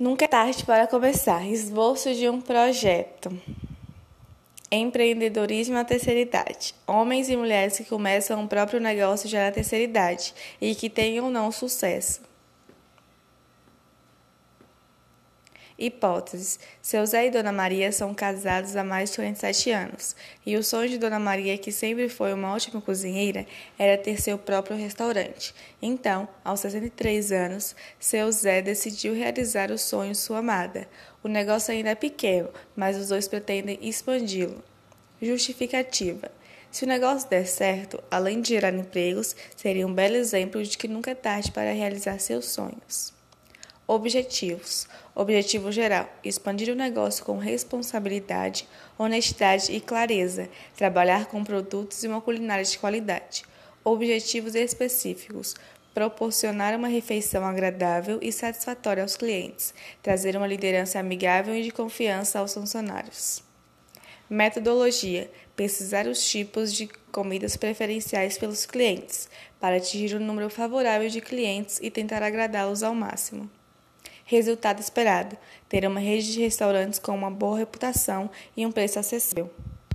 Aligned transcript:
Nunca 0.00 0.24
é 0.24 0.28
tarde 0.28 0.64
para 0.64 0.86
começar. 0.86 1.46
Esboço 1.46 2.14
de 2.14 2.26
um 2.26 2.40
projeto. 2.40 3.30
Empreendedorismo 4.72 5.74
na 5.74 5.84
terceira 5.84 6.18
idade. 6.18 6.74
Homens 6.86 7.28
e 7.28 7.36
mulheres 7.36 7.76
que 7.76 7.84
começam 7.84 8.42
o 8.42 8.48
próprio 8.48 8.80
negócio 8.80 9.28
já 9.28 9.44
na 9.44 9.52
terceira 9.52 9.84
idade 9.84 10.32
e 10.58 10.74
que 10.74 10.88
tenham 10.88 11.26
ou 11.26 11.30
não 11.30 11.52
sucesso. 11.52 12.29
Hipóteses: 15.80 16.60
Seu 16.82 17.06
Zé 17.06 17.26
e 17.26 17.30
Dona 17.30 17.50
Maria 17.50 17.90
são 17.90 18.12
casados 18.12 18.76
há 18.76 18.84
mais 18.84 19.10
de 19.10 19.16
47 19.16 19.70
anos, 19.70 20.14
e 20.44 20.54
o 20.56 20.62
sonho 20.62 20.90
de 20.90 20.98
Dona 20.98 21.18
Maria, 21.18 21.56
que 21.56 21.72
sempre 21.72 22.10
foi 22.10 22.34
uma 22.34 22.52
ótima 22.52 22.82
cozinheira, 22.82 23.46
era 23.78 23.96
ter 23.96 24.20
seu 24.20 24.36
próprio 24.36 24.76
restaurante. 24.76 25.54
Então, 25.80 26.28
aos 26.44 26.60
63 26.60 27.32
anos, 27.32 27.74
seu 27.98 28.30
Zé 28.30 28.60
decidiu 28.60 29.14
realizar 29.14 29.70
o 29.70 29.78
sonho 29.78 30.14
sua 30.14 30.38
amada. 30.38 30.86
O 31.24 31.28
negócio 31.28 31.72
ainda 31.72 31.90
é 31.90 31.94
pequeno, 31.94 32.50
mas 32.76 32.98
os 32.98 33.08
dois 33.08 33.26
pretendem 33.26 33.78
expandi-lo. 33.80 34.62
Justificativa: 35.22 36.30
se 36.70 36.84
o 36.84 36.88
negócio 36.88 37.28
der 37.28 37.46
certo, 37.46 38.02
além 38.10 38.42
de 38.42 38.50
gerar 38.50 38.74
empregos, 38.74 39.34
seria 39.56 39.86
um 39.86 39.94
belo 39.94 40.16
exemplo 40.16 40.62
de 40.62 40.76
que 40.76 40.86
nunca 40.86 41.10
é 41.10 41.14
tarde 41.14 41.50
para 41.50 41.72
realizar 41.72 42.18
seus 42.20 42.44
sonhos. 42.46 43.18
Objetivos: 43.92 44.86
Objetivo 45.16 45.72
geral: 45.72 46.08
expandir 46.22 46.72
o 46.72 46.76
negócio 46.76 47.24
com 47.24 47.38
responsabilidade, 47.38 48.68
honestidade 48.96 49.72
e 49.72 49.80
clareza, 49.80 50.48
trabalhar 50.76 51.26
com 51.26 51.42
produtos 51.42 52.04
e 52.04 52.06
uma 52.06 52.20
culinária 52.20 52.62
de 52.62 52.78
qualidade. 52.78 53.42
Objetivos 53.82 54.54
específicos: 54.54 55.56
proporcionar 55.92 56.76
uma 56.76 56.86
refeição 56.86 57.44
agradável 57.44 58.20
e 58.22 58.30
satisfatória 58.30 59.02
aos 59.02 59.16
clientes, 59.16 59.74
trazer 60.00 60.36
uma 60.36 60.46
liderança 60.46 61.00
amigável 61.00 61.56
e 61.56 61.64
de 61.64 61.72
confiança 61.72 62.38
aos 62.38 62.54
funcionários. 62.54 63.42
Metodologia: 64.30 65.28
pesquisar 65.56 66.06
os 66.06 66.24
tipos 66.30 66.72
de 66.72 66.86
comidas 67.10 67.56
preferenciais 67.56 68.38
pelos 68.38 68.64
clientes, 68.66 69.28
para 69.58 69.78
atingir 69.78 70.14
um 70.14 70.24
número 70.24 70.48
favorável 70.48 71.08
de 71.08 71.20
clientes 71.20 71.80
e 71.82 71.90
tentar 71.90 72.22
agradá-los 72.22 72.84
ao 72.84 72.94
máximo. 72.94 73.50
Resultado 74.30 74.78
esperado: 74.78 75.36
ter 75.68 75.84
uma 75.84 75.98
rede 75.98 76.32
de 76.32 76.40
restaurantes 76.40 77.00
com 77.00 77.12
uma 77.12 77.32
boa 77.32 77.58
reputação 77.58 78.30
e 78.56 78.64
um 78.64 78.70
preço 78.70 78.96
acessível. 78.96 79.50